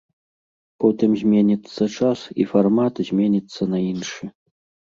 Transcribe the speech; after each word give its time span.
Потым 0.83 1.11
зменіцца 1.21 1.83
час, 1.97 2.19
і 2.41 2.47
фармат 2.55 2.95
зменіцца 3.11 3.71
на 3.75 3.87
іншы. 3.93 4.23